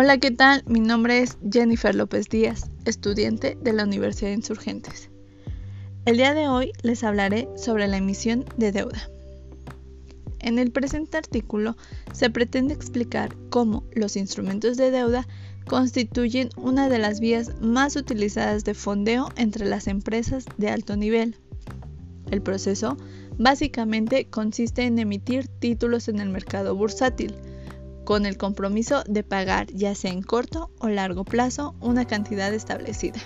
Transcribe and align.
Hola, 0.00 0.18
¿qué 0.18 0.30
tal? 0.30 0.62
Mi 0.68 0.78
nombre 0.78 1.22
es 1.22 1.38
Jennifer 1.50 1.92
López 1.92 2.28
Díaz, 2.28 2.70
estudiante 2.84 3.58
de 3.60 3.72
la 3.72 3.82
Universidad 3.82 4.30
de 4.30 4.36
Insurgentes. 4.36 5.10
El 6.04 6.18
día 6.18 6.34
de 6.34 6.46
hoy 6.46 6.70
les 6.82 7.02
hablaré 7.02 7.48
sobre 7.56 7.88
la 7.88 7.96
emisión 7.96 8.44
de 8.56 8.70
deuda. 8.70 9.10
En 10.38 10.60
el 10.60 10.70
presente 10.70 11.16
artículo 11.16 11.76
se 12.12 12.30
pretende 12.30 12.74
explicar 12.74 13.34
cómo 13.50 13.82
los 13.92 14.14
instrumentos 14.14 14.76
de 14.76 14.92
deuda 14.92 15.26
constituyen 15.66 16.50
una 16.56 16.88
de 16.88 17.00
las 17.00 17.18
vías 17.18 17.60
más 17.60 17.96
utilizadas 17.96 18.62
de 18.62 18.74
fondeo 18.74 19.30
entre 19.34 19.66
las 19.66 19.88
empresas 19.88 20.44
de 20.58 20.68
alto 20.70 20.96
nivel. 20.96 21.34
El 22.30 22.40
proceso 22.40 22.96
básicamente 23.36 24.28
consiste 24.30 24.84
en 24.84 25.00
emitir 25.00 25.48
títulos 25.48 26.06
en 26.06 26.20
el 26.20 26.28
mercado 26.28 26.76
bursátil, 26.76 27.34
con 28.08 28.24
el 28.24 28.38
compromiso 28.38 29.04
de 29.06 29.22
pagar 29.22 29.66
ya 29.66 29.94
sea 29.94 30.10
en 30.10 30.22
corto 30.22 30.70
o 30.78 30.88
largo 30.88 31.26
plazo 31.26 31.74
una 31.78 32.06
cantidad 32.06 32.54
establecida. 32.54 33.20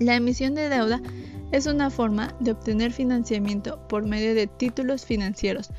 La 0.00 0.16
emisión 0.16 0.56
de 0.56 0.68
deuda 0.68 1.00
es 1.52 1.66
una 1.66 1.90
forma 1.90 2.34
de 2.40 2.50
obtener 2.50 2.90
financiamiento 2.90 3.78
por 3.86 4.04
medio 4.04 4.34
de 4.34 4.48
títulos 4.48 5.06
financieros, 5.06 5.70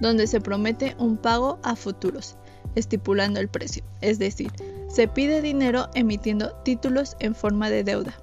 donde 0.00 0.28
se 0.28 0.40
promete 0.40 0.94
un 1.00 1.16
pago 1.16 1.58
a 1.64 1.74
futuros, 1.74 2.36
estipulando 2.76 3.40
el 3.40 3.48
precio, 3.48 3.82
es 4.00 4.20
decir, 4.20 4.52
se 4.88 5.08
pide 5.08 5.42
dinero 5.42 5.88
emitiendo 5.94 6.52
títulos 6.62 7.16
en 7.18 7.34
forma 7.34 7.68
de 7.68 7.82
deuda. 7.82 8.14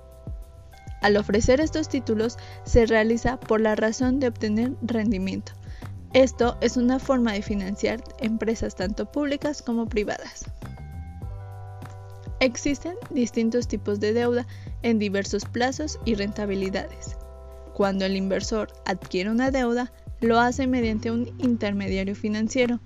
Al 1.01 1.17
ofrecer 1.17 1.59
estos 1.59 1.89
títulos 1.89 2.37
se 2.63 2.85
realiza 2.85 3.37
por 3.41 3.59
la 3.59 3.75
razón 3.75 4.21
de 4.21 4.29
obtener 4.29 4.71
rendimiento, 4.81 5.51
esto 6.13 6.57
es 6.61 6.77
una 6.77 6.99
forma 6.99 7.33
de 7.33 7.41
financiar 7.41 8.03
empresas 8.19 8.75
tanto 8.75 9.11
públicas 9.11 9.61
como 9.61 9.87
privadas. 9.87 10.45
Existen 12.39 12.95
distintos 13.09 13.67
tipos 13.67 13.99
de 13.99 14.13
deuda 14.13 14.45
en 14.81 14.99
diversos 14.99 15.45
plazos 15.45 15.99
y 16.05 16.15
rentabilidades. 16.15 17.17
Cuando 17.73 18.05
el 18.05 18.15
inversor 18.15 18.67
adquiere 18.85 19.31
una 19.31 19.49
deuda, 19.49 19.91
lo 20.21 20.39
hace 20.39 20.67
mediante 20.67 21.09
un 21.09 21.31
intermediario 21.39 22.15
financiero, 22.15 22.79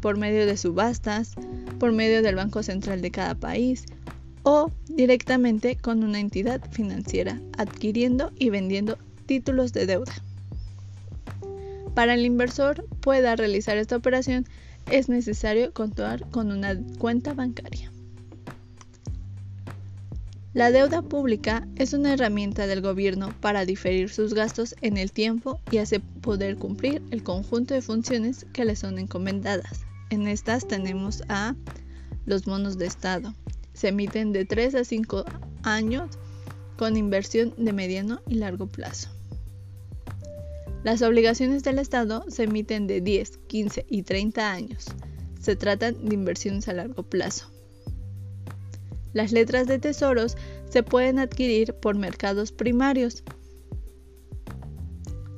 por 0.00 0.16
medio 0.16 0.46
de 0.46 0.56
subastas, 0.56 1.32
por 1.80 1.92
medio 1.92 2.22
del 2.22 2.36
Banco 2.36 2.62
Central 2.62 3.02
de 3.02 3.10
cada 3.10 3.34
país 3.34 3.86
o 4.44 4.70
directamente 4.88 5.76
con 5.76 6.04
una 6.04 6.20
entidad 6.20 6.60
financiera, 6.70 7.40
adquiriendo 7.56 8.30
y 8.38 8.50
vendiendo 8.50 8.98
títulos 9.26 9.72
de 9.72 9.86
deuda. 9.86 10.12
Para 11.98 12.14
el 12.14 12.24
inversor 12.24 12.86
pueda 13.00 13.34
realizar 13.34 13.76
esta 13.76 13.96
operación 13.96 14.46
es 14.88 15.08
necesario 15.08 15.72
contar 15.72 16.30
con 16.30 16.52
una 16.52 16.80
cuenta 16.96 17.34
bancaria. 17.34 17.90
La 20.52 20.70
deuda 20.70 21.02
pública 21.02 21.66
es 21.74 21.94
una 21.94 22.12
herramienta 22.12 22.68
del 22.68 22.82
gobierno 22.82 23.34
para 23.40 23.64
diferir 23.64 24.10
sus 24.10 24.32
gastos 24.32 24.76
en 24.80 24.96
el 24.96 25.10
tiempo 25.10 25.60
y 25.72 25.78
hacer 25.78 26.00
poder 26.20 26.54
cumplir 26.54 27.02
el 27.10 27.24
conjunto 27.24 27.74
de 27.74 27.82
funciones 27.82 28.46
que 28.52 28.64
le 28.64 28.76
son 28.76 29.00
encomendadas. 29.00 29.80
En 30.10 30.28
estas 30.28 30.68
tenemos 30.68 31.24
a 31.28 31.56
los 32.26 32.44
bonos 32.44 32.78
de 32.78 32.86
Estado. 32.86 33.34
Se 33.72 33.88
emiten 33.88 34.30
de 34.30 34.44
3 34.44 34.76
a 34.76 34.84
5 34.84 35.24
años 35.64 36.16
con 36.76 36.96
inversión 36.96 37.54
de 37.56 37.72
mediano 37.72 38.20
y 38.28 38.36
largo 38.36 38.68
plazo. 38.68 39.17
Las 40.84 41.02
obligaciones 41.02 41.64
del 41.64 41.78
Estado 41.78 42.24
se 42.28 42.44
emiten 42.44 42.86
de 42.86 43.00
10, 43.00 43.38
15 43.48 43.86
y 43.88 44.02
30 44.02 44.52
años. 44.52 44.86
Se 45.40 45.56
tratan 45.56 46.04
de 46.04 46.14
inversiones 46.14 46.68
a 46.68 46.72
largo 46.72 47.02
plazo. 47.02 47.50
Las 49.12 49.32
letras 49.32 49.66
de 49.66 49.78
tesoros 49.78 50.36
se 50.68 50.82
pueden 50.82 51.18
adquirir 51.18 51.74
por 51.74 51.96
mercados 51.96 52.52
primarios. 52.52 53.24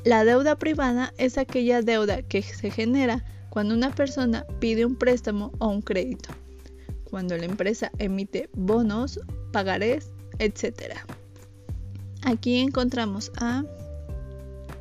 La 0.04 0.24
deuda 0.24 0.58
privada 0.58 1.14
es 1.16 1.38
aquella 1.38 1.80
deuda 1.80 2.22
que 2.22 2.42
se 2.42 2.70
genera 2.70 3.24
cuando 3.48 3.74
una 3.74 3.94
persona 3.94 4.46
pide 4.58 4.84
un 4.84 4.96
préstamo 4.96 5.52
o 5.58 5.68
un 5.68 5.82
crédito, 5.82 6.30
cuando 7.04 7.36
la 7.36 7.44
empresa 7.44 7.90
emite 7.98 8.48
bonos, 8.52 9.20
pagarés, 9.52 10.10
etc. 10.38 10.94
Aquí 12.22 12.58
encontramos 12.58 13.32
a 13.36 13.64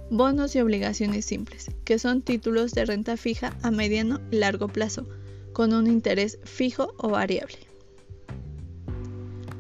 bonos 0.10 0.56
y 0.56 0.62
obligaciones 0.62 1.26
simples, 1.26 1.70
que 1.86 2.00
son 2.00 2.22
títulos 2.22 2.72
de 2.72 2.86
renta 2.86 3.18
fija 3.18 3.56
a 3.62 3.72
mediano 3.72 4.20
y 4.32 4.38
largo 4.38 4.68
plazo, 4.68 5.08
con 5.54 5.74
un 5.74 5.88
interés 5.88 6.40
fijo 6.44 6.94
o 6.98 7.10
variable. 7.10 7.58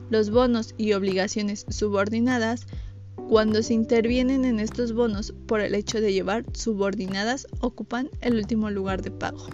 Los 0.10 0.32
bonos 0.32 0.74
y 0.78 0.94
obligaciones 0.94 1.66
subordinadas, 1.70 2.66
cuando 3.28 3.62
se 3.62 3.76
intervienen 3.76 4.44
en 4.44 4.60
estos 4.60 4.94
bonos 4.94 5.34
por 5.46 5.62
el 5.62 5.76
hecho 5.76 6.02
de 6.02 6.14
llevar 6.14 6.46
subordinadas, 6.54 7.48
ocupan 7.60 8.10
el 8.22 8.36
último 8.36 8.72
lugar 8.72 9.04
de 9.04 9.12
pago. 9.12 9.48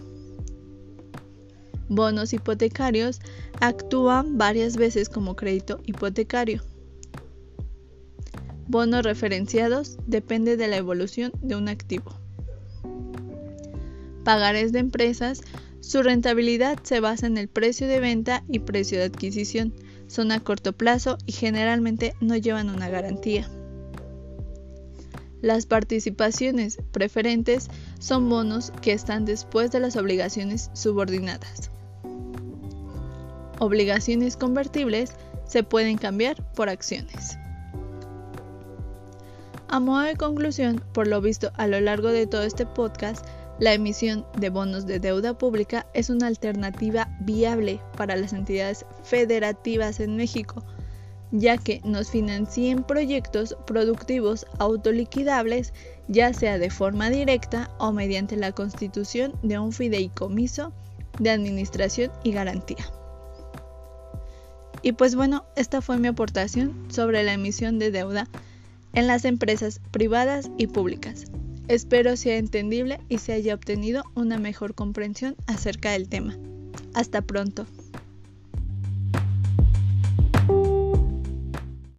Bonos 1.89 2.33
hipotecarios 2.33 3.19
actúan 3.59 4.37
varias 4.37 4.77
veces 4.77 5.09
como 5.09 5.35
crédito 5.35 5.81
hipotecario 5.85 6.63
Bonos 8.67 9.03
referenciados 9.03 9.97
depende 10.07 10.57
de 10.57 10.67
la 10.67 10.77
evolución 10.77 11.31
de 11.41 11.55
un 11.55 11.69
activo. 11.69 12.11
Pagarés 14.23 14.71
de 14.71 14.79
empresas, 14.79 15.41
su 15.81 16.01
rentabilidad 16.01 16.79
se 16.81 16.99
basa 16.99 17.27
en 17.27 17.37
el 17.37 17.47
precio 17.47 17.87
de 17.87 17.99
venta 17.99 18.43
y 18.49 18.59
precio 18.59 18.97
de 18.97 19.05
adquisición. 19.05 19.71
Son 20.07 20.31
a 20.31 20.39
corto 20.39 20.73
plazo 20.73 21.19
y 21.27 21.31
generalmente 21.31 22.15
no 22.21 22.35
llevan 22.35 22.69
una 22.69 22.89
garantía. 22.89 23.47
Las 25.41 25.67
participaciones 25.67 26.79
preferentes 26.91 27.67
son 27.99 28.27
bonos 28.29 28.71
que 28.81 28.93
están 28.93 29.25
después 29.25 29.69
de 29.69 29.79
las 29.79 29.95
obligaciones 29.95 30.71
subordinadas. 30.73 31.69
Obligaciones 33.59 34.37
convertibles 34.37 35.11
se 35.47 35.61
pueden 35.61 35.99
cambiar 35.99 36.51
por 36.53 36.69
acciones. 36.69 37.37
A 39.75 39.81
modo 39.81 40.03
de 40.03 40.15
conclusión, 40.15 40.81
por 40.93 41.05
lo 41.05 41.19
visto 41.19 41.51
a 41.55 41.67
lo 41.67 41.81
largo 41.81 42.07
de 42.07 42.27
todo 42.27 42.43
este 42.43 42.65
podcast, 42.65 43.25
la 43.59 43.73
emisión 43.73 44.25
de 44.39 44.49
bonos 44.49 44.85
de 44.85 45.01
deuda 45.01 45.37
pública 45.37 45.85
es 45.93 46.09
una 46.09 46.27
alternativa 46.27 47.09
viable 47.19 47.81
para 47.97 48.15
las 48.15 48.31
entidades 48.31 48.85
federativas 49.03 49.99
en 49.99 50.15
México, 50.15 50.63
ya 51.31 51.57
que 51.57 51.81
nos 51.83 52.09
financien 52.09 52.83
proyectos 52.83 53.57
productivos 53.67 54.45
autoliquidables, 54.59 55.73
ya 56.07 56.31
sea 56.33 56.57
de 56.57 56.69
forma 56.69 57.09
directa 57.09 57.69
o 57.77 57.91
mediante 57.91 58.37
la 58.37 58.53
constitución 58.53 59.33
de 59.43 59.59
un 59.59 59.73
fideicomiso 59.73 60.71
de 61.19 61.31
administración 61.31 62.13
y 62.23 62.31
garantía. 62.31 62.89
Y 64.81 64.93
pues 64.93 65.15
bueno, 65.15 65.43
esta 65.57 65.81
fue 65.81 65.97
mi 65.97 66.07
aportación 66.07 66.87
sobre 66.89 67.23
la 67.23 67.33
emisión 67.33 67.77
de 67.77 67.91
deuda 67.91 68.29
en 68.95 69.07
las 69.07 69.25
empresas 69.25 69.79
privadas 69.91 70.49
y 70.57 70.67
públicas. 70.67 71.25
Espero 71.67 72.15
sea 72.15 72.37
entendible 72.37 72.99
y 73.09 73.19
se 73.19 73.33
haya 73.33 73.53
obtenido 73.53 74.03
una 74.15 74.37
mejor 74.37 74.75
comprensión 74.75 75.35
acerca 75.47 75.91
del 75.91 76.09
tema. 76.09 76.37
Hasta 76.93 77.21
pronto. 77.21 77.65